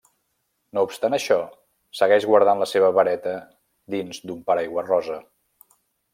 [0.77, 1.37] No obstant això,
[1.99, 3.35] segueix guardant la seva vareta
[3.97, 5.21] dins d'un paraigua rosa.